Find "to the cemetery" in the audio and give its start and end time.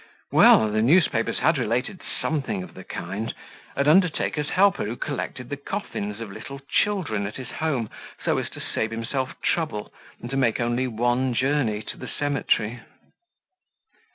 11.83-12.79